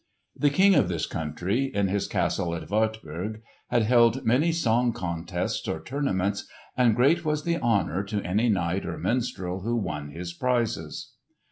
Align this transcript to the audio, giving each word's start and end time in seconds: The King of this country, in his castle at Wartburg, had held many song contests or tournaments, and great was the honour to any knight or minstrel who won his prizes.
The 0.35 0.49
King 0.49 0.73
of 0.73 0.87
this 0.87 1.05
country, 1.05 1.65
in 1.65 1.87
his 1.87 2.07
castle 2.07 2.55
at 2.55 2.67
Wartburg, 2.71 3.43
had 3.67 3.83
held 3.83 4.25
many 4.25 4.51
song 4.51 4.93
contests 4.93 5.67
or 5.67 5.79
tournaments, 5.79 6.47
and 6.75 6.95
great 6.95 7.23
was 7.23 7.43
the 7.43 7.57
honour 7.59 8.01
to 8.05 8.19
any 8.23 8.49
knight 8.49 8.83
or 8.83 8.97
minstrel 8.97 9.59
who 9.61 9.75
won 9.75 10.09
his 10.09 10.33
prizes. 10.33 11.11